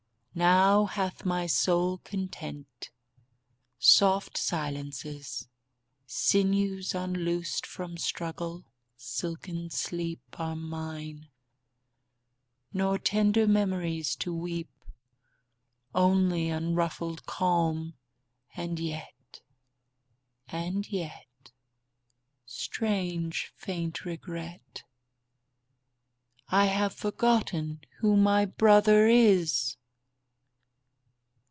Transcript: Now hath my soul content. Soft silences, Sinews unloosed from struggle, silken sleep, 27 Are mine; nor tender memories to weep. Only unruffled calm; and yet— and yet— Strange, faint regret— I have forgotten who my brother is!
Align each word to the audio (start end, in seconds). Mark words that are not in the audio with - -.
Now 0.33 0.85
hath 0.85 1.25
my 1.25 1.45
soul 1.45 1.97
content. 2.05 2.89
Soft 3.77 4.37
silences, 4.37 5.49
Sinews 6.05 6.95
unloosed 6.95 7.65
from 7.65 7.97
struggle, 7.97 8.63
silken 8.95 9.69
sleep, 9.71 10.21
27 10.31 10.49
Are 10.49 10.55
mine; 10.55 11.27
nor 12.71 12.97
tender 12.97 13.45
memories 13.45 14.15
to 14.15 14.33
weep. 14.33 14.69
Only 15.93 16.47
unruffled 16.47 17.25
calm; 17.25 17.95
and 18.55 18.79
yet— 18.79 19.41
and 20.47 20.89
yet— 20.89 21.51
Strange, 22.45 23.51
faint 23.57 24.05
regret— 24.05 24.85
I 26.47 26.67
have 26.67 26.93
forgotten 26.93 27.81
who 27.99 28.15
my 28.15 28.45
brother 28.45 29.07
is! 29.09 29.75